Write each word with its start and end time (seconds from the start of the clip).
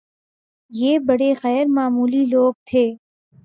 یہ 0.71 0.99
بڑے 0.99 1.33
غیرمعمولی 1.43 2.25
لوگ 2.25 2.53
تھے 2.65 2.85